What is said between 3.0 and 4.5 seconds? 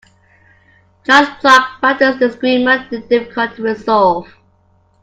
difficult to resolve.